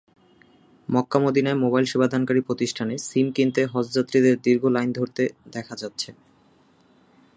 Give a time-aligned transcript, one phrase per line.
[0.89, 5.23] মক্কা-মদিনায় mobile সেবাদানকারী প্রতিষ্ঠানে SIM কিনতে হজযাত্রীদের দীর্ঘ লাইন ধরতে
[5.51, 6.09] দেখা যাচ্ছে।